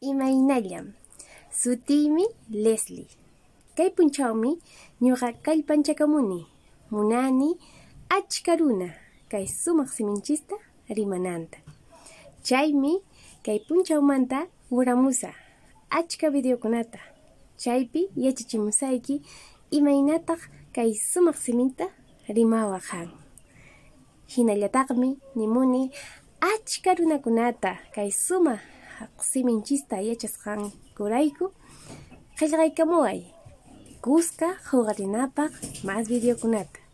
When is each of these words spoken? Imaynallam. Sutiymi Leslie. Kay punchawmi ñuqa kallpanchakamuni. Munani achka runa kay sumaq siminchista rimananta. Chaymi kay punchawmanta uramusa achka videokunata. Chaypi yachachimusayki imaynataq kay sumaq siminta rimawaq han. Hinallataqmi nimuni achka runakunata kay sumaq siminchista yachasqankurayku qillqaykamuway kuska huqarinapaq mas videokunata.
Imaynallam. 0.00 0.94
Sutiymi 1.50 2.24
Leslie. 2.50 3.08
Kay 3.76 3.90
punchawmi 3.90 4.50
ñuqa 5.02 5.32
kallpanchakamuni. 5.44 6.46
Munani 6.90 7.58
achka 8.16 8.52
runa 8.60 8.88
kay 9.30 9.46
sumaq 9.46 9.88
siminchista 9.96 10.54
rimananta. 10.96 11.58
Chaymi 12.46 12.92
kay 13.44 13.58
punchawmanta 13.66 14.46
uramusa 14.70 15.30
achka 15.90 16.30
videokunata. 16.30 17.00
Chaypi 17.62 18.00
yachachimusayki 18.24 19.16
imaynataq 19.76 20.40
kay 20.76 20.90
sumaq 20.94 21.36
siminta 21.44 21.86
rimawaq 22.36 22.84
han. 22.92 23.08
Hinallataqmi 24.32 25.10
nimuni 25.38 25.82
achka 26.52 26.90
runakunata 26.98 27.70
kay 27.94 28.10
sumaq 28.10 28.77
siminchista 29.30 29.96
yachasqankurayku 30.08 31.46
qillqaykamuway 32.38 33.20
kuska 34.04 34.48
huqarinapaq 34.70 35.52
mas 35.86 36.04
videokunata. 36.12 36.87